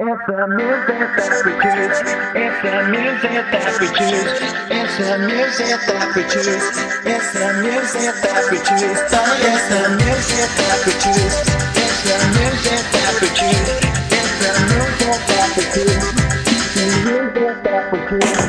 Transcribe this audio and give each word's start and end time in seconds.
It's 0.00 0.24
the 0.32 0.48
music 0.48 1.12
that 1.12 1.44
we 1.44 1.52
choose. 1.60 2.00
It's 2.32 2.56
the 2.64 2.88
music 2.88 3.36
that 3.52 3.68
we 3.76 3.88
choose. 3.92 4.32
It's 4.72 4.96
the 4.96 5.12
music 5.28 5.76
that 5.76 6.08
we 6.16 6.24
choose. 6.24 6.72
It's 7.04 7.28
the 7.36 7.60
music 7.60 8.16
that 8.24 8.48
we 8.48 8.56
choose. 8.64 8.96
It's 8.96 9.60
the 9.68 9.84
music 10.00 10.48
that 10.56 10.80
we 10.88 10.96
choose. 11.04 11.36
It's 11.76 12.00
the 12.08 12.16
music 12.32 12.80
that 12.96 13.12
we 13.20 13.28
choose. 13.28 13.68
It's 14.08 14.32
the 14.40 14.56
music 14.72 15.20
that 15.20 15.48
we 15.52 15.68
choose. 15.68 16.08
The 16.48 16.88
music 17.04 17.56
that 17.60 17.84
we 17.92 18.00
choose. 18.08 18.40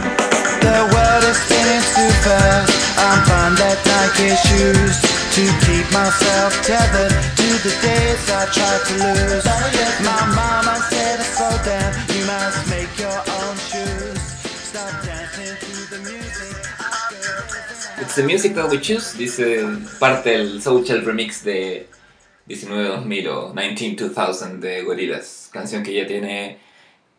The 0.64 0.78
world 0.88 1.24
is 1.28 1.36
spinning 1.36 1.84
too 1.84 2.12
fast. 2.24 2.72
I'm 2.96 3.20
fine 3.28 3.60
that 3.60 3.76
Nike 3.92 4.40
shoes 4.48 5.04
to 5.36 5.44
keep 5.68 5.84
myself 5.92 6.56
tethered 6.64 7.12
to 7.12 7.48
the 7.60 7.76
days 7.84 8.24
I 8.32 8.48
tried 8.56 8.84
to 8.88 8.94
lose. 9.04 9.52
The 18.16 18.24
music 18.24 18.54
that 18.56 18.70
we 18.70 18.80
choose, 18.80 19.18
dice 19.18 19.64
parte 20.00 20.32
del 20.32 20.62
social 20.62 21.04
remix 21.06 21.44
de 21.44 21.88
19-2000 22.48 23.28
o 23.28 23.54
19-2000 23.54 24.60
de 24.60 24.82
Gorillaz, 24.84 25.50
canción 25.52 25.84
que 25.84 25.94
ya 25.94 26.06
tiene 26.06 26.58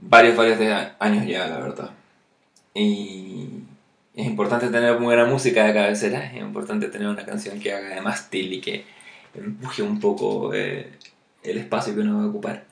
varios, 0.01 0.37
varios 0.37 0.59
de 0.59 0.73
años 0.99 1.27
ya, 1.27 1.47
la 1.47 1.59
verdad. 1.59 1.91
Y 2.75 3.49
es 4.15 4.27
importante 4.27 4.69
tener 4.69 4.97
buena 4.99 5.25
música 5.25 5.65
de 5.65 5.75
cabecera, 5.75 6.27
es 6.27 6.41
importante 6.41 6.89
tener 6.89 7.09
una 7.09 7.25
canción 7.25 7.61
que 7.61 7.73
haga 7.73 7.95
de 7.95 8.01
mástil 8.01 8.53
y 8.53 8.61
que 8.61 8.85
empuje 9.35 9.83
un 9.83 10.01
poco 10.01 10.53
eh, 10.53 10.93
el 11.43 11.59
espacio 11.59 11.95
que 11.95 12.01
uno 12.01 12.19
va 12.19 12.25
a 12.25 12.29
ocupar. 12.29 12.65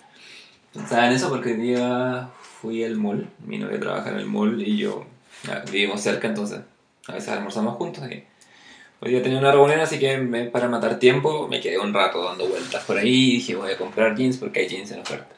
¿Saben 0.89 1.13
eso? 1.13 1.29
Porque 1.29 1.53
un 1.53 1.63
día 1.63 2.29
fui 2.61 2.85
al 2.85 2.97
mall, 2.97 3.29
mi 3.45 3.59
novia 3.59 3.81
trabaja 3.81 4.11
en 4.11 4.19
el 4.19 4.27
mall 4.27 4.61
y 4.61 4.77
yo 4.77 5.07
ah, 5.49 5.63
vivimos 5.71 6.01
cerca, 6.01 6.29
entonces 6.29 6.61
a 7.09 7.13
veces 7.13 7.29
almorzamos 7.31 7.77
juntos 7.77 8.05
y 8.11 8.25
hoy 9.01 9.11
día 9.13 9.23
tenía 9.23 9.39
una 9.39 9.53
reunión, 9.53 9.81
así 9.81 9.99
que 9.99 10.19
me- 10.19 10.45
para 10.47 10.69
matar 10.69 10.99
tiempo 10.99 11.49
me 11.49 11.61
quedé 11.61 11.79
un 11.79 11.93
rato 11.95 12.23
dando 12.25 12.47
vueltas 12.49 12.85
por 12.85 12.99
ahí 12.99 13.31
y 13.31 13.33
dije 13.37 13.55
voy 13.57 13.73
a 13.73 13.79
comprar 13.79 14.15
jeans 14.17 14.37
porque 14.37 14.61
hay 14.61 14.69
jeans 14.69 14.91
en 14.93 15.01
oferta. 15.01 15.35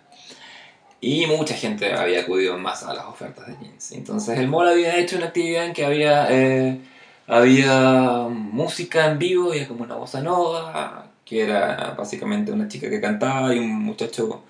Y 1.00 1.26
mucha 1.26 1.54
gente 1.54 1.92
había 1.92 2.20
acudido 2.20 2.56
más 2.58 2.84
a 2.84 2.94
las 2.94 3.06
ofertas 3.06 3.46
de 3.48 3.56
jeans. 3.60 3.92
Entonces 3.92 4.38
el 4.38 4.46
mall 4.48 4.68
había 4.68 4.96
hecho 4.98 5.16
una 5.16 5.26
actividad 5.26 5.66
en 5.66 5.72
que 5.72 5.84
había, 5.84 6.28
eh, 6.30 6.78
había 7.26 8.26
música 8.28 9.06
en 9.10 9.18
vivo, 9.18 9.50
había 9.50 9.66
como 9.66 9.82
una 9.82 9.96
bossa 9.96 10.20
nova, 10.20 11.06
que 11.24 11.42
era 11.42 11.94
básicamente 11.98 12.52
una 12.52 12.68
chica 12.68 12.88
que 12.88 13.00
cantaba 13.00 13.52
y 13.54 13.58
un 13.58 13.82
muchacho 13.82 14.44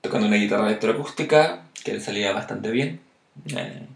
tocando 0.00 0.26
una 0.28 0.36
guitarra 0.36 0.66
electroacústica, 0.68 1.62
que 1.84 1.92
le 1.94 2.00
salía 2.00 2.32
bastante 2.32 2.70
bien. 2.70 3.00
Eh, 3.54 3.86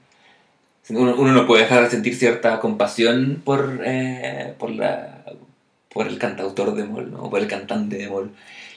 uno, 0.91 1.33
no 1.33 1.47
puede 1.47 1.63
dejar 1.63 1.85
de 1.85 1.91
sentir 1.91 2.15
cierta 2.15 2.61
compasión 2.61 3.43
por, 3.45 3.81
eh, 3.85 4.55
por, 4.59 4.71
la, 4.71 5.25
por 5.93 6.07
el 6.07 6.19
cantautor 6.19 6.75
de 6.75 6.85
Moll, 6.85 7.11
¿no? 7.11 7.31
por 7.31 7.41
el 7.41 7.49
cantante 7.49 7.97
de 7.97 8.09
Moll, 8.09 8.31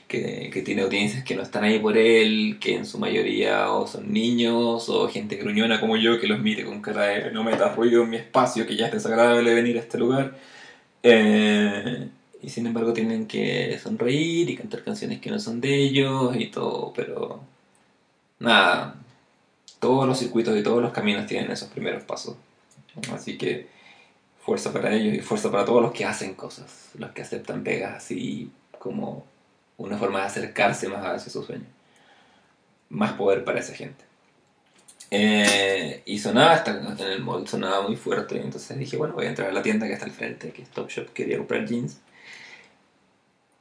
que, 0.07 0.49
que 0.53 0.61
tiene 0.61 0.83
audiencias 0.83 1.23
que 1.23 1.35
no 1.35 1.41
están 1.41 1.65
ahí 1.65 1.79
por 1.79 1.97
él, 1.97 2.57
que 2.61 2.75
en 2.75 2.85
su 2.85 2.97
mayoría 2.97 3.71
o 3.71 3.87
son 3.87 4.13
niños 4.13 4.87
o 4.89 5.09
gente 5.09 5.35
gruñona 5.35 5.81
como 5.81 5.97
yo 5.97 6.19
que 6.19 6.27
los 6.27 6.39
mire 6.39 6.63
con 6.65 6.81
cara 6.81 7.03
de 7.07 7.31
no 7.31 7.43
metas 7.43 7.75
ruido 7.75 8.03
en 8.03 8.09
mi 8.11 8.17
espacio, 8.17 8.65
que 8.65 8.77
ya 8.77 8.87
es 8.87 8.93
desagradable 8.93 9.53
venir 9.53 9.77
a 9.77 9.81
este 9.81 9.97
lugar. 9.97 10.37
Eh, 11.03 12.07
y 12.41 12.49
sin 12.49 12.67
embargo 12.67 12.93
tienen 12.93 13.27
que 13.27 13.77
sonreír 13.81 14.49
y 14.49 14.55
cantar 14.55 14.83
canciones 14.83 15.19
que 15.19 15.31
no 15.31 15.39
son 15.39 15.59
de 15.61 15.75
ellos 15.75 16.35
y 16.37 16.47
todo, 16.47 16.93
pero 16.95 17.41
nada, 18.39 18.95
todos 19.79 20.07
los 20.07 20.19
circuitos 20.19 20.57
y 20.57 20.63
todos 20.63 20.81
los 20.81 20.91
caminos 20.91 21.25
tienen 21.25 21.51
esos 21.51 21.69
primeros 21.69 22.03
pasos. 22.03 22.35
Así 23.13 23.37
que 23.37 23.67
fuerza 24.41 24.71
para 24.71 24.93
ellos 24.93 25.15
y 25.15 25.19
fuerza 25.19 25.51
para 25.51 25.65
todos 25.65 25.81
los 25.81 25.91
que 25.91 26.05
hacen 26.05 26.33
cosas, 26.33 26.89
los 26.97 27.11
que 27.11 27.21
aceptan 27.21 27.63
pegas 27.63 27.95
así 27.95 28.51
como 28.79 29.25
una 29.77 29.97
forma 29.97 30.19
de 30.19 30.25
acercarse 30.25 30.87
más 30.87 31.05
hacia 31.05 31.31
su 31.31 31.43
sueño. 31.43 31.65
Más 32.89 33.13
poder 33.13 33.43
para 33.43 33.59
esa 33.59 33.73
gente. 33.73 34.07
Eh, 35.11 36.01
y 36.05 36.19
sonaba 36.19 36.53
hasta 36.53 36.71
en 36.71 37.11
el 37.11 37.21
mall, 37.21 37.47
sonaba 37.47 37.81
muy 37.81 37.95
fuerte. 37.95 38.41
Entonces 38.41 38.77
dije, 38.77 38.97
bueno, 38.97 39.13
voy 39.13 39.25
a 39.25 39.29
entrar 39.29 39.49
a 39.49 39.53
la 39.53 39.61
tienda 39.61 39.87
que 39.87 39.93
está 39.93 40.05
al 40.05 40.11
frente, 40.11 40.51
que 40.51 40.63
es 40.63 40.69
Top 40.69 40.89
Shop, 40.89 41.07
quería 41.13 41.37
comprar 41.37 41.65
jeans. 41.65 41.99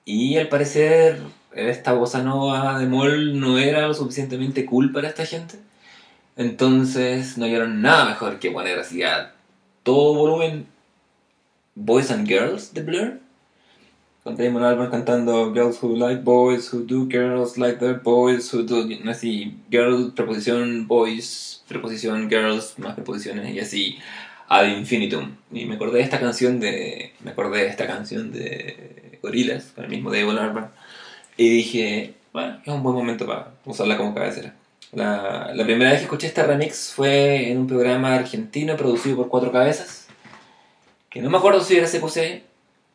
Y 0.04 0.38
al 0.38 0.48
parecer, 0.48 1.20
esta 1.52 1.92
bossa 1.92 2.22
nova 2.22 2.78
de 2.78 2.86
mall 2.86 3.38
no 3.40 3.58
era 3.58 3.86
lo 3.88 3.94
suficientemente 3.94 4.64
cool 4.64 4.92
para 4.92 5.08
esta 5.08 5.26
gente. 5.26 5.56
Entonces 6.36 7.38
no 7.38 7.46
hallaron 7.46 7.80
nada 7.80 8.04
mejor 8.04 8.38
que 8.38 8.50
poner 8.50 8.78
así 8.78 9.02
a 9.02 9.34
todo 9.82 10.14
volumen 10.14 10.66
Boys 11.74 12.10
and 12.10 12.28
Girls 12.28 12.74
de 12.74 12.82
Blur. 12.82 13.20
Con 14.22 14.36
Damon 14.36 14.64
Albarn 14.64 14.90
cantando 14.90 15.54
Girls 15.54 15.78
who 15.80 15.96
like 15.96 16.22
boys, 16.22 16.72
who 16.72 16.80
do 16.80 17.06
girls 17.08 17.56
like 17.56 17.78
their 17.78 18.00
boys, 18.02 18.52
who 18.52 18.64
do... 18.64 18.86
Así, 19.08 19.56
girl, 19.70 20.12
preposición, 20.14 20.88
boys, 20.88 21.62
preposición, 21.68 22.28
girls, 22.28 22.78
más 22.78 22.94
preposiciones 22.94 23.54
y 23.54 23.60
así 23.60 23.98
ad 24.48 24.66
infinitum. 24.66 25.36
Y 25.52 25.64
me 25.66 25.76
acordé 25.76 25.98
de 25.98 26.04
esta 26.04 26.18
canción 26.18 26.58
de... 26.58 27.12
Me 27.20 27.30
acordé 27.30 27.60
de 27.60 27.68
esta 27.68 27.86
canción 27.86 28.32
de 28.32 29.18
Gorillaz, 29.22 29.72
con 29.72 29.84
el 29.84 29.90
mismo 29.90 30.10
Damon 30.10 30.38
Albarn. 30.38 30.70
Y 31.36 31.48
dije, 31.48 32.14
bueno, 32.32 32.60
es 32.64 32.68
un 32.68 32.82
buen 32.82 32.96
momento 32.96 33.26
para 33.26 33.52
usarla 33.64 33.96
como 33.96 34.12
cabecera. 34.12 34.54
La, 34.96 35.52
primera 35.52 35.90
vez 35.90 35.98
que 35.98 36.04
escuché 36.04 36.26
este 36.26 36.42
remix 36.42 36.94
fue 36.94 37.50
en 37.50 37.58
un 37.58 37.66
programa 37.66 38.14
argentino 38.14 38.78
producido 38.78 39.18
por 39.18 39.28
Cuatro 39.28 39.52
Cabezas. 39.52 40.06
Que 41.10 41.20
no 41.20 41.28
me 41.28 41.36
acuerdo 41.36 41.60
si 41.60 41.76
era 41.76 41.86
CQC, 41.86 42.42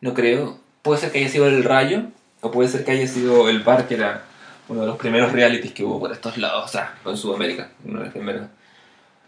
no 0.01 0.15
creo. 0.15 0.57
Puede 0.81 0.99
ser 0.99 1.11
que 1.11 1.19
haya 1.19 1.29
sido 1.29 1.47
El 1.47 1.63
Rayo, 1.63 2.05
o 2.41 2.49
puede 2.49 2.69
ser 2.69 2.83
que 2.83 2.91
haya 2.93 3.07
sido 3.07 3.47
El 3.49 3.59
Bar, 3.59 3.87
que 3.87 3.93
era 3.93 4.23
uno 4.67 4.81
de 4.81 4.87
los 4.87 4.97
primeros 4.97 5.31
realities 5.31 5.73
que 5.73 5.83
hubo 5.83 5.99
por 5.99 6.11
estos 6.11 6.39
lados, 6.39 6.65
o 6.65 6.67
sea, 6.67 6.95
en 7.05 7.17
Sudamérica, 7.17 7.69
uno 7.85 7.99
de 7.99 8.05
los 8.05 8.13
primeros 8.13 8.47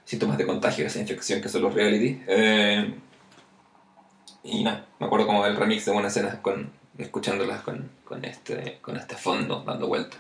síntomas 0.03 0.39
de 0.39 0.47
contagio 0.47 0.83
de 0.83 0.88
esa 0.88 1.00
infección 1.00 1.41
que 1.41 1.50
son 1.50 1.62
los 1.62 1.75
realities. 1.75 2.23
Eh, 2.28 2.91
y 4.45 4.63
nada, 4.63 4.88
me 5.00 5.06
acuerdo 5.06 5.28
como 5.28 5.45
del 5.45 5.57
remix 5.57 5.85
de 5.85 5.91
Buenas 5.91 6.17
Escenas 6.17 6.38
con, 6.38 6.72
escuchándolas 6.97 7.62
con, 7.62 7.91
con, 8.03 8.25
este, 8.25 8.79
con 8.81 8.97
este 8.97 9.16
fondo 9.16 9.63
dando 9.63 9.88
vuelta. 9.88 10.17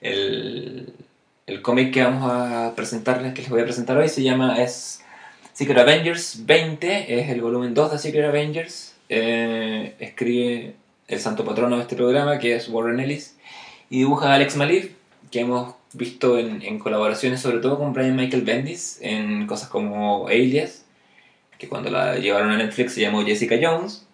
El, 0.00 0.94
el 1.46 1.62
cómic 1.62 1.94
que 1.94 2.02
vamos 2.02 2.28
a 2.30 2.74
presentarles, 2.74 3.32
que 3.32 3.42
les 3.42 3.50
voy 3.50 3.60
a 3.60 3.64
presentar 3.64 3.96
hoy, 3.96 4.08
se 4.08 4.22
llama 4.22 4.60
es 4.60 5.04
Secret 5.52 5.78
Avengers 5.78 6.44
20, 6.44 7.20
es 7.20 7.30
el 7.30 7.40
volumen 7.40 7.72
2 7.72 7.92
de 7.92 7.98
Secret 7.98 8.24
Avengers. 8.24 8.94
Eh, 9.08 9.94
escribe 10.00 10.74
el 11.06 11.20
santo 11.20 11.44
patrono 11.44 11.76
de 11.76 11.82
este 11.82 11.94
programa, 11.94 12.38
que 12.40 12.56
es 12.56 12.68
Warren 12.68 12.98
Ellis, 12.98 13.36
y 13.88 13.98
dibuja 13.98 14.32
a 14.32 14.34
Alex 14.34 14.56
Maliv, 14.56 14.96
que 15.30 15.40
hemos 15.40 15.76
visto 15.92 16.36
en, 16.36 16.62
en 16.62 16.80
colaboraciones 16.80 17.40
sobre 17.40 17.58
todo 17.58 17.78
con 17.78 17.92
Brian 17.92 18.16
Michael 18.16 18.42
Bendis, 18.42 18.98
en 19.00 19.46
cosas 19.46 19.68
como 19.68 20.26
Alias, 20.26 20.84
que 21.58 21.68
cuando 21.68 21.90
la 21.90 22.16
llevaron 22.16 22.50
a 22.50 22.56
Netflix 22.56 22.94
se 22.94 23.02
llamó 23.02 23.24
Jessica 23.24 23.56
Jones, 23.60 24.04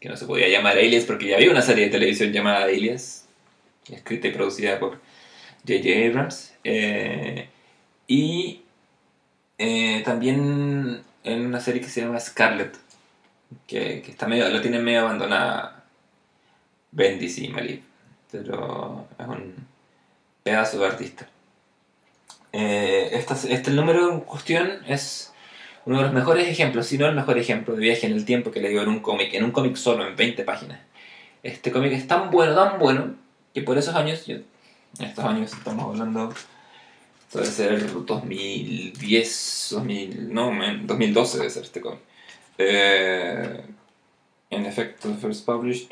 que 0.00 0.08
no 0.08 0.16
se 0.16 0.26
podía 0.26 0.48
llamar 0.48 0.76
Alias 0.76 1.04
porque 1.04 1.28
ya 1.28 1.36
había 1.36 1.52
una 1.52 1.62
serie 1.62 1.84
de 1.84 1.90
televisión 1.90 2.32
llamada 2.32 2.64
Alias, 2.64 3.28
escrita 3.88 4.26
y 4.26 4.32
producida 4.32 4.80
por 4.80 4.98
J.J. 5.64 6.08
Abrams. 6.08 6.51
Eh, 6.64 7.48
y 8.06 8.62
eh, 9.58 10.02
también 10.04 11.02
en 11.24 11.46
una 11.46 11.60
serie 11.60 11.80
que 11.80 11.88
se 11.88 12.00
llama 12.02 12.20
Scarlet, 12.20 12.76
que, 13.66 14.02
que 14.02 14.10
está 14.10 14.26
medio, 14.26 14.48
la 14.48 14.62
tienen 14.62 14.84
medio 14.84 15.00
abandonada 15.00 15.84
Bendis 16.90 17.38
y 17.38 17.48
Maliv, 17.48 17.82
pero 18.30 19.06
es 19.18 19.26
un 19.26 19.54
pedazo 20.42 20.78
de 20.78 20.86
artista. 20.86 21.28
Eh, 22.52 23.24
este 23.48 23.70
número 23.70 24.12
en 24.12 24.20
cuestión 24.20 24.82
es 24.86 25.32
uno 25.86 25.98
de 25.98 26.04
los 26.04 26.12
mejores 26.12 26.48
ejemplos, 26.48 26.86
si 26.86 26.98
no 26.98 27.06
el 27.06 27.14
mejor 27.14 27.38
ejemplo 27.38 27.74
de 27.74 27.80
viaje 27.80 28.06
en 28.06 28.12
el 28.12 28.24
tiempo 28.24 28.50
que 28.50 28.60
le 28.60 28.68
dio 28.68 28.82
en 28.82 28.88
un 28.88 29.00
cómic, 29.00 29.32
en 29.34 29.44
un 29.44 29.50
cómic 29.52 29.76
solo, 29.76 30.06
en 30.06 30.16
20 30.16 30.44
páginas. 30.44 30.80
Este 31.42 31.72
cómic 31.72 31.92
es 31.92 32.06
tan 32.06 32.30
bueno, 32.30 32.54
tan 32.54 32.78
bueno, 32.78 33.14
que 33.54 33.62
por 33.62 33.78
esos 33.78 33.94
años, 33.94 34.26
yo- 34.26 34.38
estos 34.98 35.24
años 35.24 35.52
estamos 35.52 35.86
hablando, 35.86 36.34
debe 37.32 37.46
ser 37.46 37.92
2010, 37.92 39.68
2000, 39.70 40.34
no, 40.34 40.52
man, 40.52 40.86
2012 40.86 41.38
debe 41.38 41.50
ser 41.50 41.62
este 41.64 41.80
cómic. 41.80 42.00
Eh, 42.58 43.64
en 44.50 44.66
efecto, 44.66 45.14
first 45.14 45.46
published, 45.46 45.90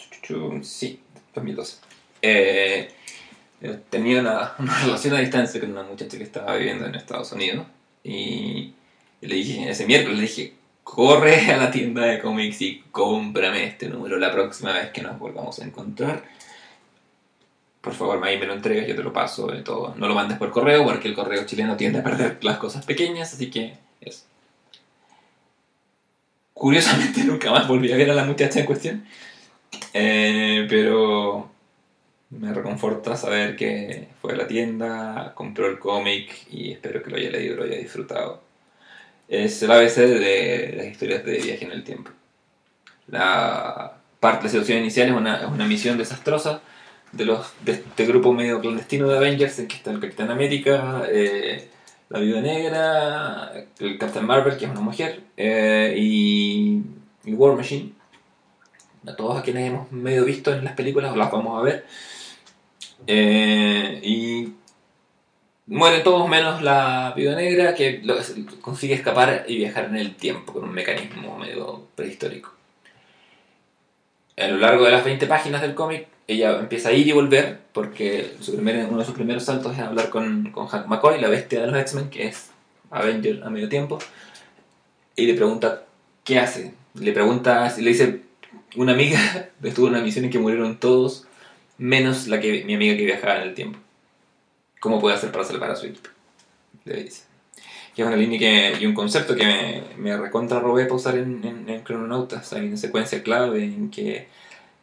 sí, 0.63 1.01
2012. 1.35 1.77
Eh, 2.23 2.91
yo 3.61 3.79
tenía 3.79 4.21
una, 4.21 4.55
una 4.59 4.79
relación 4.81 5.15
a 5.15 5.21
distancia 5.21 5.61
con 5.61 5.73
una 5.73 5.83
muchacha 5.83 6.17
que 6.17 6.25
estaba 6.25 6.57
viviendo 6.57 6.87
en 6.87 6.95
Estados 6.95 7.33
Unidos 7.33 7.67
y 8.05 8.73
le 9.21 9.35
dije, 9.35 9.69
ese 9.69 9.87
miércoles 9.87 10.19
le 10.19 10.23
dije, 10.23 10.55
corre 10.83 11.51
a 11.53 11.57
la 11.57 11.71
tienda 11.71 12.05
de 12.07 12.21
cómics 12.21 12.63
y 12.63 12.83
cómprame 12.91 13.65
este 13.65 13.89
número 13.89 14.19
la 14.19 14.33
próxima 14.33 14.73
vez 14.73 14.91
que 14.91 15.03
nos 15.03 15.19
volvamos 15.19 15.59
a 15.61 15.65
encontrar. 15.65 16.25
Por 17.81 17.95
favor, 17.95 18.23
ahí 18.25 18.39
me 18.39 18.47
lo 18.47 18.53
entregas, 18.53 18.87
yo 18.87 18.95
te 18.95 19.03
lo 19.03 19.13
paso 19.13 19.55
y 19.55 19.63
todo. 19.63 19.95
No 19.97 20.07
lo 20.07 20.15
mandes 20.15 20.39
por 20.39 20.51
correo 20.51 20.85
porque 20.85 21.09
el 21.09 21.15
correo 21.15 21.47
chileno 21.47 21.77
tiende 21.77 22.01
a 22.01 22.05
perder 22.05 22.39
las 22.43 22.59
cosas 22.59 22.85
pequeñas, 22.85 23.33
así 23.33 23.51
que 23.51 23.75
eso. 24.01 24.25
Curiosamente 26.53 27.25
nunca 27.25 27.51
más 27.51 27.67
volví 27.67 27.91
a 27.91 27.97
ver 27.97 28.11
a 28.11 28.15
la 28.15 28.25
muchacha 28.25 28.61
en 28.61 28.67
cuestión. 28.67 29.05
Eh, 29.95 30.67
pero 30.69 31.51
me 32.31 32.53
reconforta 32.53 33.17
saber 33.17 33.57
que 33.57 34.09
fue 34.21 34.35
a 34.35 34.37
la 34.37 34.47
tienda, 34.47 35.33
compró 35.35 35.67
el 35.67 35.79
cómic 35.79 36.47
y 36.51 36.73
espero 36.73 37.03
que 37.03 37.11
lo 37.11 37.17
haya 37.17 37.31
leído 37.31 37.55
y 37.55 37.57
lo 37.57 37.65
haya 37.65 37.79
disfrutado. 37.79 38.43
Es 39.29 39.63
el 39.63 39.71
ABC 39.71 39.97
de 39.97 40.75
las 40.77 40.87
historias 40.87 41.25
de 41.25 41.39
viaje 41.39 41.65
en 41.65 41.73
el 41.73 41.85
tiempo. 41.85 42.11
La 43.07 43.97
parte, 44.21 44.45
la 44.45 44.51
situación 44.51 44.79
inicial 44.79 45.09
es 45.09 45.15
una, 45.15 45.41
es 45.41 45.47
una 45.47 45.67
misión 45.67 45.97
desastrosa 45.97 46.61
de 47.13 47.25
los 47.25 47.53
de 47.65 47.73
este 47.73 48.07
grupo 48.07 48.33
medio 48.33 48.61
clandestino 48.61 49.09
de 49.09 49.17
Avengers 49.17 49.59
en 49.59 49.69
que 49.69 49.77
está 49.77 49.91
el 49.91 50.01
Capitán 50.01 50.31
América, 50.31 51.05
eh, 51.11 51.69
la 52.09 52.19
Viuda 52.21 52.41
Negra, 52.41 53.53
el 53.79 53.99
Captain 53.99 54.25
Marvel, 54.27 54.57
que 54.57 54.65
es 54.65 54.71
una 54.71 54.81
mujer, 54.81 55.21
eh, 55.37 55.95
y, 55.97 56.83
y 57.25 57.33
War 57.35 57.57
Machine. 57.57 57.93
A 59.07 59.17
todos 59.17 59.39
a 59.39 59.43
quienes 59.43 59.69
hemos 59.69 59.91
medio 59.93 60.25
visto 60.25 60.53
en 60.53 60.65
las 60.65 60.75
películas 60.75 61.13
o 61.13 61.17
las 61.17 61.31
vamos 61.31 61.59
a 61.59 61.63
ver. 61.63 61.87
Eh, 63.07 64.01
y 64.05 64.53
mueren 65.67 66.03
todos 66.03 66.29
menos 66.29 66.63
la 66.63 67.13
Viuda 67.17 67.37
Negra 67.37 67.75
que 67.75 68.01
lo- 68.05 68.17
consigue 68.61 68.95
escapar 68.95 69.45
y 69.49 69.57
viajar 69.57 69.85
en 69.87 69.97
el 69.97 70.15
tiempo 70.17 70.53
con 70.53 70.65
un 70.65 70.73
mecanismo 70.73 71.39
medio 71.39 71.87
prehistórico. 71.95 72.53
A 74.37 74.49
lo 74.49 74.57
largo 74.59 74.85
de 74.85 74.91
las 74.93 75.05
20 75.05 75.27
páginas 75.27 75.61
del 75.63 75.75
cómic, 75.75 76.09
ella 76.35 76.59
empieza 76.59 76.91
a 76.91 76.93
ir 76.93 77.07
y 77.09 77.13
volver 77.13 77.59
porque 77.73 78.35
su 78.41 78.53
primer- 78.55 78.87
uno 78.89 78.99
de 78.99 79.05
sus 79.05 79.15
primeros 79.15 79.45
saltos 79.45 79.73
es 79.75 79.81
hablar 79.81 80.11
con, 80.11 80.51
con 80.53 80.67
Hank 80.69 80.87
McCoy, 80.87 81.21
la 81.21 81.29
bestia 81.29 81.61
de 81.61 81.67
los 81.69 81.81
X-Men, 81.81 82.11
que 82.11 82.27
es 82.29 82.51
Avenger 82.91 83.43
a 83.45 83.51
medio 83.51 83.69
tiempo, 83.69 83.99
y 85.17 85.27
le 85.27 85.35
pregunta 85.35 85.85
qué 86.25 86.39
hace. 86.39 86.75
Le 86.95 87.13
pregunta, 87.13 87.73
le 87.79 87.91
dice, 87.91 88.21
una 88.77 88.93
amiga 88.93 89.19
estuvo 89.63 89.87
en 89.89 89.95
una 89.95 90.03
misión 90.03 90.25
en 90.25 90.31
que 90.31 90.39
murieron 90.39 90.79
todos, 90.79 91.27
menos 91.79 92.27
la 92.27 92.41
que, 92.41 92.65
mi 92.65 92.75
amiga 92.75 92.97
que 92.97 93.05
viajaba 93.05 93.37
en 93.37 93.49
el 93.49 93.55
tiempo. 93.55 93.79
¿Cómo 94.81 95.01
puede 95.01 95.15
hacer 95.17 95.31
para 95.31 95.45
salvar 95.45 95.71
a 95.71 95.75
hijo? 95.75 95.97
Le 96.85 97.05
dice. 97.05 97.25
Que 97.95 98.03
es 98.03 98.09
una 98.09 98.17
línea 98.17 98.39
que, 98.39 98.79
y 98.81 98.87
un 98.87 98.95
concepto 98.95 99.35
que 99.35 99.45
me, 99.45 99.83
me 99.99 100.17
recontra 100.17 100.61
robé 100.61 100.85
para 100.85 100.95
usar 100.95 101.19
en, 101.19 101.45
en, 101.45 101.69
en 101.69 101.81
Crononautas. 101.83 102.53
Hay 102.53 102.67
una 102.69 102.77
secuencia 102.77 103.23
clave 103.23 103.65
en 103.65 103.91
que 103.91 104.29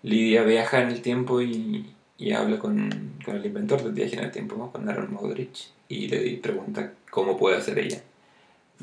Lidia 0.04 0.44
viaja 0.44 0.82
en 0.82 0.90
el 0.90 1.02
tiempo 1.02 1.42
y, 1.42 1.94
habla 2.36 2.60
con, 2.60 3.18
el 3.26 3.46
inventor 3.46 3.84
del 3.84 3.94
viaje 3.94 4.16
en 4.16 4.24
el 4.24 4.32
tiempo, 4.32 4.56
¿no? 4.58 4.72
con 4.72 4.88
Aaron 4.88 5.14
Modrich, 5.14 5.72
y 5.90 6.08
le 6.08 6.38
pregunta 6.38 6.94
cómo 7.10 7.38
puede 7.38 7.58
hacer 7.58 7.80
ella. 7.80 8.02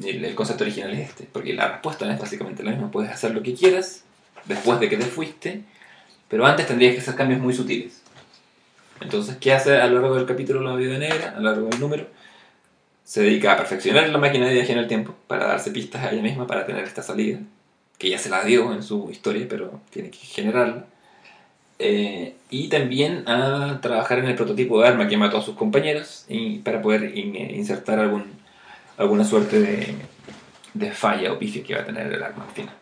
El 0.02 0.34
concepto 0.34 0.64
original 0.64 0.92
es 0.92 1.10
este, 1.10 1.28
porque 1.30 1.54
la 1.54 1.68
respuesta 1.68 2.12
es 2.12 2.18
básicamente 2.18 2.64
la 2.64 2.72
misma. 2.72 2.90
Puedes 2.90 3.12
hacer 3.12 3.32
lo 3.32 3.42
que 3.42 3.54
quieras 3.54 4.02
después 4.44 4.80
de 4.80 4.88
que 4.88 4.96
te 4.96 5.04
fuiste, 5.04 5.62
pero 6.28 6.46
antes 6.46 6.66
tendrías 6.66 6.94
que 6.94 7.00
hacer 7.00 7.14
cambios 7.14 7.40
muy 7.40 7.54
sutiles. 7.54 8.02
Entonces, 9.00 9.36
¿qué 9.36 9.52
hace 9.52 9.76
a 9.76 9.86
lo 9.86 10.00
largo 10.00 10.16
del 10.16 10.26
capítulo 10.26 10.60
La 10.62 10.74
Vida 10.74 10.98
Negra, 10.98 11.34
a 11.36 11.40
lo 11.40 11.50
largo 11.50 11.68
del 11.68 11.80
número? 11.80 12.08
Se 13.04 13.22
dedica 13.22 13.52
a 13.52 13.56
perfeccionar 13.56 14.08
la 14.08 14.18
máquina 14.18 14.46
de 14.46 14.54
viaje 14.54 14.72
en 14.72 14.78
el 14.78 14.88
tiempo 14.88 15.14
para 15.26 15.46
darse 15.46 15.70
pistas 15.70 16.02
a 16.02 16.10
ella 16.10 16.22
misma 16.22 16.46
para 16.46 16.64
tener 16.64 16.84
esta 16.84 17.02
salida, 17.02 17.38
que 17.98 18.10
ya 18.10 18.18
se 18.18 18.30
la 18.30 18.44
dio 18.44 18.72
en 18.72 18.82
su 18.82 19.10
historia, 19.10 19.46
pero 19.48 19.80
tiene 19.90 20.10
que 20.10 20.18
generarla. 20.18 20.86
Eh, 21.78 22.34
y 22.50 22.68
también 22.68 23.28
a 23.28 23.80
trabajar 23.82 24.20
en 24.20 24.26
el 24.26 24.36
prototipo 24.36 24.80
de 24.80 24.88
arma 24.88 25.08
que 25.08 25.16
mató 25.16 25.38
a 25.38 25.42
sus 25.42 25.56
compañeros 25.56 26.24
y 26.28 26.58
para 26.58 26.80
poder 26.80 27.18
in- 27.18 27.34
insertar 27.34 27.98
algún, 27.98 28.24
alguna 28.96 29.24
suerte 29.24 29.60
de, 29.60 29.94
de 30.74 30.92
falla 30.92 31.32
o 31.32 31.38
pifia 31.38 31.64
que 31.64 31.74
va 31.74 31.80
a 31.80 31.84
tener 31.84 32.12
el 32.12 32.22
arma 32.22 32.44
al 32.44 32.54
final. 32.54 32.74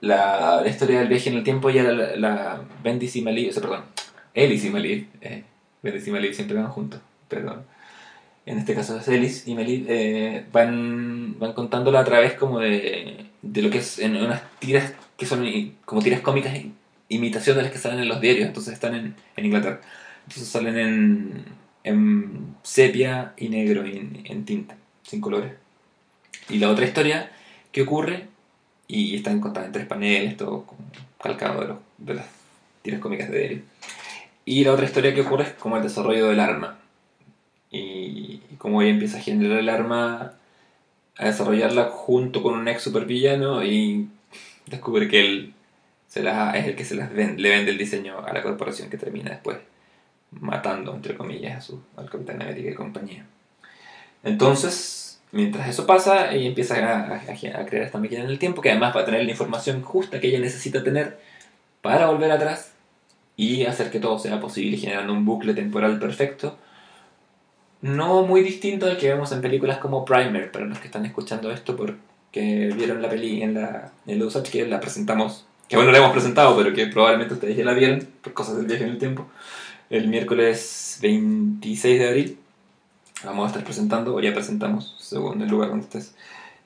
La, 0.00 0.60
la 0.62 0.68
historia 0.68 1.00
del 1.00 1.08
viaje 1.08 1.30
en 1.30 1.36
el 1.36 1.42
tiempo 1.42 1.70
ya 1.70 1.82
la, 1.82 2.16
la 2.16 2.60
Bendis 2.84 3.16
y 3.16 3.22
Maliv, 3.22 3.48
o 3.48 3.52
sea, 3.52 3.62
perdón, 3.62 3.82
Ellis 4.34 4.64
y 4.64 4.70
Maliv, 4.70 5.08
eh, 5.20 5.42
Bendis 5.82 6.06
y 6.06 6.10
Maliv 6.10 6.34
siempre 6.34 6.56
van 6.56 6.68
juntos, 6.68 7.00
pero 7.28 7.64
en 8.44 8.58
este 8.58 8.74
caso 8.74 8.96
es 8.98 9.08
Ellis 9.08 9.48
y 9.48 9.54
Maliv, 9.54 9.86
eh, 9.88 10.44
van, 10.52 11.36
van 11.40 11.52
contándola 11.54 12.00
a 12.00 12.04
través 12.04 12.34
como 12.34 12.60
de, 12.60 13.26
de 13.42 13.62
lo 13.62 13.70
que 13.70 13.78
es 13.78 13.98
en 13.98 14.16
unas 14.16 14.42
tiras 14.60 14.92
que 15.16 15.26
son 15.26 15.44
como 15.84 16.02
tiras 16.02 16.20
cómicas, 16.20 16.52
imitación 17.08 17.56
de 17.56 17.62
las 17.62 17.72
que 17.72 17.78
salen 17.78 18.00
en 18.00 18.08
los 18.08 18.20
diarios, 18.20 18.46
entonces 18.46 18.74
están 18.74 18.94
en, 18.94 19.14
en 19.36 19.46
Inglaterra. 19.46 19.80
Entonces 20.24 20.48
salen 20.48 20.78
en, 20.78 21.44
en 21.84 22.56
sepia 22.62 23.32
y 23.36 23.48
negro 23.48 23.84
en, 23.84 24.44
tinta, 24.44 24.76
sin 25.02 25.20
colores. 25.20 25.52
Y 26.48 26.58
la 26.58 26.70
otra 26.70 26.86
historia 26.86 27.30
que 27.72 27.82
ocurre, 27.82 28.28
y 28.88 29.16
están 29.16 29.40
contadas 29.40 29.68
en 29.68 29.72
tres 29.72 29.86
paneles, 29.86 30.36
todo 30.36 30.66
calcado 31.22 31.60
de, 31.60 31.68
los, 31.68 31.78
de 31.98 32.14
las 32.14 32.26
tiras 32.82 33.00
cómicas 33.00 33.30
de 33.30 33.38
diario. 33.38 33.62
Y 34.44 34.64
la 34.64 34.72
otra 34.72 34.86
historia 34.86 35.14
que 35.14 35.22
ocurre 35.22 35.44
es 35.44 35.52
como 35.54 35.76
el 35.76 35.82
desarrollo 35.82 36.28
del 36.28 36.40
arma. 36.40 36.78
Y, 37.70 38.40
y 38.50 38.56
cómo 38.58 38.80
ella 38.80 38.92
empieza 38.92 39.18
a 39.18 39.22
generar 39.22 39.58
el 39.58 39.68
arma, 39.68 40.34
a 41.16 41.24
desarrollarla 41.24 41.84
junto 41.84 42.42
con 42.42 42.54
un 42.54 42.68
ex 42.68 42.82
supervillano 42.82 43.64
y 43.64 44.08
descubre 44.66 45.08
que 45.08 45.20
él 45.20 45.54
se 46.08 46.22
la, 46.22 46.52
es 46.56 46.66
el 46.66 46.76
que 46.76 46.84
se 46.84 46.94
las 46.94 47.12
le 47.12 47.24
vende 47.50 47.70
el 47.70 47.78
diseño 47.78 48.18
a 48.24 48.32
la 48.32 48.42
corporación 48.42 48.88
que 48.90 48.98
termina 48.98 49.30
después 49.30 49.58
matando, 50.32 50.94
entre 50.94 51.16
comillas, 51.16 51.56
a 51.58 51.60
su, 51.60 51.80
al 51.96 52.10
Capitán 52.10 52.42
América 52.42 52.70
y 52.70 52.74
compañía. 52.74 53.24
Entonces, 54.24 55.20
mientras 55.32 55.68
eso 55.68 55.86
pasa, 55.86 56.32
ella 56.32 56.48
empieza 56.48 56.74
a, 56.76 57.14
a- 57.16 57.60
a 57.60 57.66
crear 57.66 57.84
esta 57.84 57.98
máquina 57.98 58.22
en 58.24 58.30
el 58.30 58.38
tiempo, 58.38 58.60
que 58.62 58.70
además 58.70 58.94
va 58.96 59.02
a 59.02 59.04
tener 59.04 59.24
la 59.24 59.30
información 59.30 59.82
justa 59.82 60.20
que 60.20 60.28
ella 60.28 60.40
necesita 60.40 60.82
tener 60.82 61.18
para 61.82 62.06
volver 62.08 62.30
atrás 62.32 62.72
y 63.36 63.64
hacer 63.66 63.90
que 63.90 64.00
todo 64.00 64.18
sea 64.18 64.40
posible, 64.40 64.76
generando 64.78 65.12
un 65.12 65.24
bucle 65.24 65.54
temporal 65.54 65.98
perfecto. 65.98 66.58
No 67.82 68.22
muy 68.24 68.42
distinto 68.42 68.86
al 68.86 68.96
que 68.96 69.08
vemos 69.08 69.32
en 69.32 69.42
películas 69.42 69.78
como 69.78 70.04
Primer, 70.04 70.50
para 70.50 70.64
los 70.64 70.78
que 70.78 70.86
están 70.86 71.04
escuchando 71.06 71.50
esto 71.52 71.76
porque 71.76 72.72
vieron 72.74 73.02
la 73.02 73.08
peli 73.10 73.42
en 73.42 73.54
la 73.54 73.92
en 74.06 74.22
USACH, 74.22 74.50
que 74.50 74.66
la 74.66 74.80
presentamos, 74.80 75.46
que 75.68 75.76
bueno, 75.76 75.90
la 75.90 75.98
hemos 75.98 76.12
presentado, 76.12 76.56
pero 76.56 76.72
que 76.72 76.86
probablemente 76.86 77.34
ustedes 77.34 77.56
ya 77.56 77.64
la 77.64 77.74
vieron 77.74 78.06
por 78.22 78.32
cosas 78.32 78.56
del 78.56 78.66
viaje 78.66 78.84
en 78.84 78.90
el 78.90 78.98
tiempo, 78.98 79.26
el 79.90 80.08
miércoles 80.08 80.98
26 81.02 81.98
de 81.98 82.08
abril. 82.08 82.38
Vamos 83.24 83.44
a 83.44 83.48
estar 83.48 83.64
presentando, 83.64 84.14
o 84.14 84.20
ya 84.20 84.32
presentamos, 84.32 84.94
según 84.98 85.42
el 85.42 85.48
lugar 85.48 85.70
donde 85.70 85.84
estés. 85.84 86.14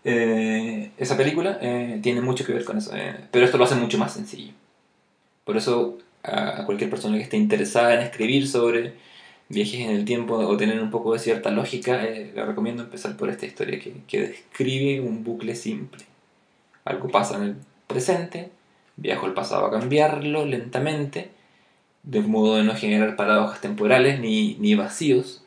Eh, 0.04 0.90
esa 0.98 1.16
película 1.16 1.58
eh, 1.60 2.00
tiene 2.02 2.20
mucho 2.20 2.44
que 2.44 2.52
ver 2.52 2.64
con 2.64 2.78
eso, 2.78 2.94
eh, 2.94 3.14
pero 3.30 3.44
esto 3.44 3.58
lo 3.58 3.64
hace 3.64 3.74
mucho 3.74 3.98
más 3.98 4.12
sencillo. 4.12 4.52
Por 5.44 5.56
eso, 5.56 5.98
a, 6.22 6.64
cualquier 6.66 6.90
persona 6.90 7.16
que 7.16 7.22
esté 7.24 7.36
interesada 7.36 7.94
en 7.94 8.00
escribir 8.00 8.48
sobre 8.48 8.94
viajes 9.48 9.80
en 9.80 9.90
el 9.90 10.04
tiempo 10.04 10.34
o 10.36 10.56
tener 10.56 10.80
un 10.80 10.90
poco 10.90 11.12
de 11.12 11.18
cierta 11.18 11.50
lógica, 11.50 12.04
eh, 12.04 12.32
le 12.34 12.44
recomiendo 12.44 12.82
empezar 12.82 13.16
por 13.16 13.30
esta 13.30 13.46
historia 13.46 13.78
que, 13.80 13.94
que 14.06 14.20
describe 14.20 15.00
un 15.00 15.24
bucle 15.24 15.54
simple. 15.54 16.04
Algo 16.84 17.08
pasa 17.08 17.36
en 17.36 17.42
el 17.42 17.56
presente, 17.86 18.50
viajo 18.96 19.26
al 19.26 19.34
pasado 19.34 19.66
a 19.66 19.70
cambiarlo 19.70 20.44
lentamente, 20.44 21.30
de 22.02 22.20
modo 22.20 22.56
de 22.56 22.64
no 22.64 22.74
generar 22.74 23.16
paradojas 23.16 23.60
temporales 23.60 24.20
ni, 24.20 24.54
ni 24.56 24.74
vacíos, 24.74 25.44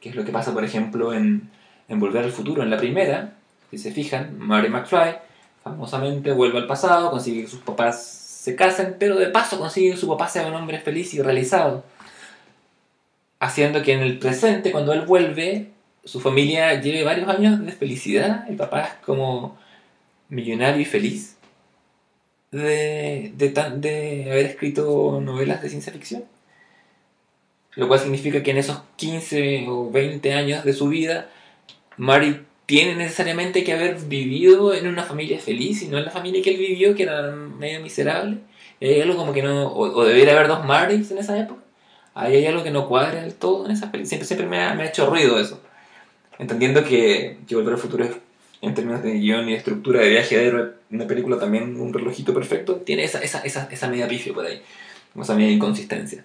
que 0.00 0.08
es 0.08 0.14
lo 0.14 0.24
que 0.24 0.32
pasa, 0.32 0.52
por 0.52 0.64
ejemplo, 0.64 1.12
en, 1.12 1.50
en 1.88 2.00
Volver 2.00 2.24
al 2.24 2.32
Futuro. 2.32 2.62
En 2.62 2.70
la 2.70 2.78
primera, 2.78 3.34
si 3.70 3.78
se 3.78 3.92
fijan, 3.92 4.38
Marty 4.38 4.68
McFly 4.68 5.16
famosamente 5.62 6.32
vuelve 6.32 6.58
al 6.58 6.66
pasado, 6.66 7.10
consigue 7.10 7.42
que 7.42 7.48
sus 7.48 7.60
papás 7.60 8.02
se 8.02 8.56
casen, 8.56 8.96
pero 8.98 9.16
de 9.16 9.26
paso 9.26 9.58
consigue 9.58 9.90
que 9.90 9.96
su 9.96 10.08
papá 10.08 10.28
sea 10.28 10.46
un 10.46 10.54
hombre 10.54 10.80
feliz 10.80 11.12
y 11.14 11.20
realizado. 11.20 11.84
Haciendo 13.38 13.82
que 13.82 13.92
en 13.92 14.00
el 14.00 14.18
presente, 14.18 14.72
cuando 14.72 14.92
él 14.92 15.02
vuelve, 15.02 15.70
su 16.04 16.20
familia 16.20 16.80
lleve 16.80 17.04
varios 17.04 17.28
años 17.28 17.64
de 17.64 17.72
felicidad. 17.72 18.46
El 18.48 18.56
papá 18.56 18.82
es 18.82 18.94
como 19.04 19.58
millonario 20.28 20.80
y 20.80 20.84
feliz 20.86 21.36
de, 22.52 23.32
de, 23.36 23.48
tan- 23.50 23.80
de 23.80 24.30
haber 24.30 24.46
escrito 24.46 25.20
novelas 25.20 25.62
de 25.62 25.68
ciencia 25.70 25.92
ficción. 25.92 26.24
Lo 27.76 27.86
cual 27.88 28.00
significa 28.00 28.42
que 28.42 28.50
en 28.50 28.58
esos 28.58 28.82
15 28.96 29.66
o 29.68 29.90
20 29.90 30.32
años 30.34 30.64
de 30.64 30.72
su 30.72 30.88
vida, 30.88 31.30
Mari 31.98 32.42
tiene 32.66 32.96
necesariamente 32.96 33.64
que 33.64 33.72
haber 33.74 33.96
vivido 34.00 34.74
en 34.74 34.88
una 34.88 35.04
familia 35.04 35.38
feliz 35.40 35.82
y 35.82 35.88
no 35.88 35.98
en 35.98 36.06
la 36.06 36.10
familia 36.10 36.42
que 36.42 36.50
él 36.52 36.58
vivió, 36.58 36.94
que 36.96 37.04
era 37.04 37.22
medio 37.32 37.80
miserable. 37.80 38.38
Hay 38.80 39.00
algo 39.00 39.16
como 39.16 39.32
que 39.32 39.42
no. 39.42 39.68
O, 39.68 39.82
o 40.00 40.04
debería 40.04 40.34
haber 40.34 40.48
dos 40.48 40.64
Marys 40.64 41.10
en 41.12 41.18
esa 41.18 41.38
época. 41.38 41.62
Ahí 42.14 42.36
hay 42.36 42.46
algo 42.46 42.64
que 42.64 42.70
no 42.72 42.88
cuadra 42.88 43.22
del 43.22 43.34
todo 43.34 43.66
en 43.66 43.72
esa 43.72 43.90
película. 43.92 44.08
Siempre, 44.08 44.26
siempre 44.26 44.48
me, 44.48 44.60
ha, 44.62 44.74
me 44.74 44.84
ha 44.84 44.86
hecho 44.88 45.06
ruido 45.10 45.38
eso. 45.40 45.60
Entendiendo 46.38 46.84
que, 46.84 47.38
que 47.48 47.56
Volver 47.56 47.74
al 47.74 47.80
Futuro 47.80 48.04
es, 48.04 48.12
en 48.62 48.74
términos 48.74 49.02
de 49.02 49.14
guion 49.18 49.48
y 49.48 49.54
estructura 49.54 50.00
de 50.00 50.10
viaje 50.10 50.36
de 50.38 50.46
héroe, 50.46 50.70
una 50.90 51.06
película 51.06 51.38
también 51.38 51.80
un 51.80 51.92
relojito 51.92 52.34
perfecto, 52.34 52.76
tiene 52.76 53.04
esa, 53.04 53.20
esa, 53.22 53.40
esa, 53.40 53.68
esa 53.70 53.88
media 53.88 54.08
pifio 54.08 54.34
por 54.34 54.46
ahí. 54.46 54.60
Esa 55.20 55.34
media 55.34 55.52
inconsistencia. 55.52 56.24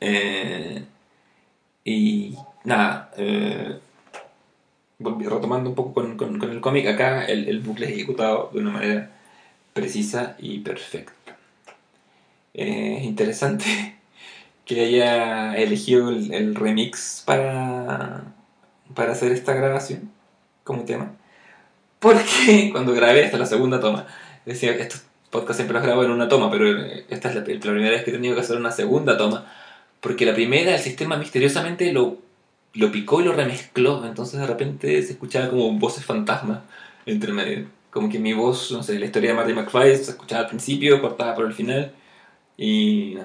Eh, 0.00 0.82
y 1.84 2.36
nada, 2.64 3.10
eh, 3.16 3.78
retomando 4.98 5.70
un 5.70 5.74
poco 5.74 5.94
con, 5.94 6.16
con- 6.16 6.38
con 6.38 6.50
el 6.50 6.60
cómic, 6.60 6.86
acá 6.86 7.24
el, 7.24 7.48
el 7.48 7.60
bucle 7.60 7.86
es 7.86 7.92
ejecutado 7.92 8.50
de 8.52 8.60
una 8.60 8.70
manera 8.70 9.10
precisa 9.72 10.36
y 10.38 10.58
perfecta. 10.60 11.36
Eh, 12.54 12.96
es 12.98 13.04
interesante 13.04 13.64
que 14.64 14.80
haya 14.80 15.56
elegido 15.56 16.10
el, 16.10 16.32
el 16.34 16.54
remix 16.54 17.22
para, 17.26 18.24
para 18.94 19.12
hacer 19.12 19.32
esta 19.32 19.54
grabación 19.54 20.10
como 20.64 20.84
tema. 20.84 21.12
Porque 22.00 22.70
cuando 22.72 22.92
grabé, 22.92 23.24
esta 23.24 23.36
es 23.36 23.40
la 23.40 23.46
segunda 23.46 23.78
toma, 23.78 24.06
decía 24.44 24.72
estos 24.72 25.04
podcasts 25.30 25.58
siempre 25.58 25.74
los 25.74 25.84
grabo 25.84 26.02
en 26.02 26.10
una 26.10 26.28
toma, 26.28 26.50
pero 26.50 26.66
esta 27.08 27.28
es 27.28 27.36
la, 27.36 27.44
primera 27.44 27.90
vez 27.90 28.02
que 28.02 28.10
he 28.10 28.14
tenido 28.14 28.34
que 28.34 28.40
hacer 28.40 28.56
una 28.56 28.72
segunda 28.72 29.16
toma. 29.16 29.46
Porque 30.00 30.26
la 30.26 30.34
primera, 30.34 30.74
el 30.74 30.80
sistema 30.80 31.16
misteriosamente 31.16 31.92
lo, 31.92 32.18
lo 32.74 32.90
picó 32.90 33.20
y 33.20 33.24
lo 33.24 33.32
remezcló. 33.34 34.04
Entonces 34.04 34.40
de 34.40 34.46
repente 34.46 35.02
se 35.02 35.12
escuchaba 35.12 35.50
como 35.50 35.78
voces 35.78 36.04
fantasmas 36.04 36.60
entre 37.06 37.32
medio. 37.32 37.66
Como 37.90 38.08
que 38.08 38.18
mi 38.18 38.32
voz, 38.32 38.72
no 38.72 38.82
sé, 38.82 38.98
la 38.98 39.06
historia 39.06 39.30
de 39.30 39.36
Marty 39.36 39.52
McFly 39.52 39.96
se 39.96 40.12
escuchaba 40.12 40.42
al 40.42 40.48
principio, 40.48 41.00
cortada 41.00 41.34
por 41.34 41.46
el 41.46 41.52
final. 41.52 41.92
Y. 42.56 43.16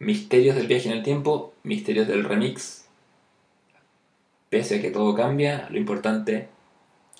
Misterios 0.00 0.56
del 0.56 0.66
viaje 0.66 0.88
en 0.88 0.96
el 0.96 1.02
tiempo, 1.02 1.54
misterios 1.62 2.08
del 2.08 2.24
remix. 2.24 2.86
Pese 4.50 4.78
a 4.78 4.82
que 4.82 4.90
todo 4.90 5.14
cambia, 5.14 5.68
lo 5.70 5.78
importante 5.78 6.48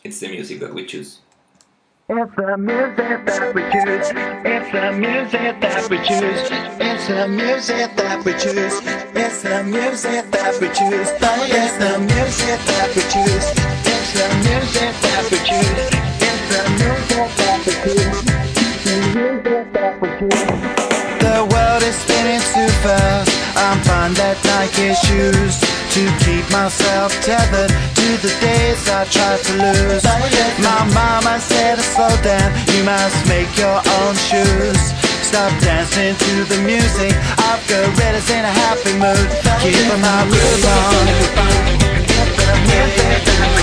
it's 0.05 0.21
the 0.21 0.29
music 0.29 0.61
that 0.61 0.75
we 0.75 0.85
choose. 0.85 1.21
It's 2.11 2.37
the 2.37 2.59
music 2.59 3.25
that 3.25 3.55
we 3.55 3.63
choose. 3.73 4.13
It's 4.45 4.71
the 4.71 4.93
music 4.93 5.61
that 5.61 5.89
we 5.89 5.97
choose. 6.05 6.45
It's 6.79 7.09
the 7.09 7.27
music 7.27 7.97
that 7.97 8.23
we 8.23 8.33
choose. 8.33 8.77
It's 9.17 9.43
the 9.43 9.65
music 9.65 10.31
that 10.31 10.61
we 10.61 10.69
choose. 10.69 11.09
It's 11.57 11.79
the 11.81 12.05
music 12.05 12.61
that 12.69 12.93
we 12.93 13.01
choose. 13.09 13.49
It's 13.89 14.13
the 14.13 14.29
music 14.45 14.93
that 15.01 15.25
we 15.33 15.39
choose. 15.49 15.89
It's 16.21 16.45
the 16.53 16.63
music 19.17 19.73
that 19.73 19.97
we 20.03 20.09
choose. 20.21 20.45
The 21.25 21.49
world 21.49 21.83
is 21.83 21.97
spinning 21.97 22.45
too 22.53 22.69
fast. 22.85 23.33
I'm 23.57 23.81
fine 23.81 24.13
that 24.21 24.37
Nike 24.45 24.93
shoes 25.09 25.84
to 25.95 26.03
keep 26.27 26.43
myself 26.51 27.15
tethered 27.23 27.71
to 27.71 28.09
the 28.19 28.33
days 28.43 28.83
I 28.91 29.07
tried 29.07 29.39
to 29.47 29.53
lose. 29.63 30.03
My 30.59 30.83
mama 30.91 31.39
said, 31.39 31.79
slow 31.79 32.11
down, 32.19 32.51
you 32.75 32.83
must 32.83 33.15
make 33.29 33.47
your 33.57 33.79
own 34.03 34.15
shoes. 34.27 34.81
Stop 35.23 35.55
dancing 35.63 36.17
to 36.19 36.45
the 36.51 36.59
music 36.67 37.15
of 37.47 37.63
gorillas 37.71 38.29
in 38.29 38.43
a 38.43 38.51
happy 38.51 38.95
mood. 38.99 39.29
Keep 39.63 39.87
my 40.03 40.27
groove 40.27 40.67
on. 40.67 41.07
Every 41.15 41.31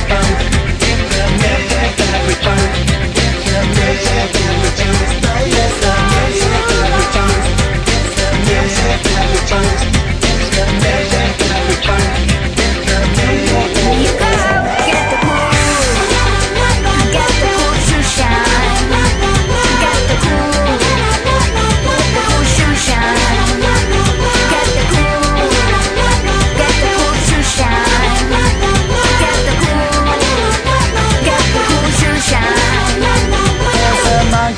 time, 0.07 0.31
every 5.83 6.10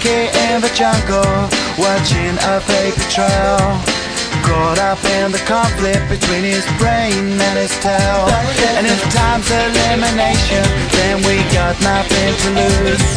monkey 0.04 0.28
in 0.52 0.62
the 0.62 0.70
jungle 0.76 1.24
watching 1.78 2.36
a 2.52 2.60
paper 2.68 3.08
trail. 3.10 3.60
Caught 4.44 4.80
up 4.80 5.00
in 5.06 5.32
the 5.32 5.40
conflict 5.48 6.04
between 6.10 6.44
his 6.44 6.66
brain 6.78 7.40
and 7.40 7.58
his 7.58 7.72
tail. 7.80 8.28
And 8.76 8.86
if 8.86 9.00
time's 9.14 9.50
elimination, 9.50 10.64
then 10.92 11.24
we 11.24 11.40
got 11.56 11.80
nothing 11.82 12.36
to 12.44 12.50
lose. 12.52 13.08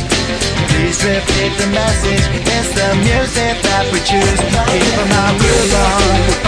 Please 0.70 1.02
repeat 1.02 1.52
the 1.58 1.66
message. 1.74 2.24
It's 2.54 2.70
the 2.78 2.94
music 3.02 3.58
that 3.62 3.86
we 3.92 3.98
choose. 4.06 4.40
Keep 4.70 4.94
our 5.18 5.32
groove 5.40 5.74
on. 5.74 6.46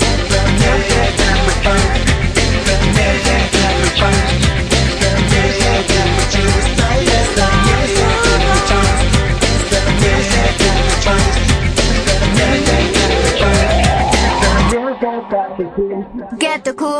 Get 0.00 0.18
the 0.30 0.50
cool, 16.50 16.64
get 16.64 16.99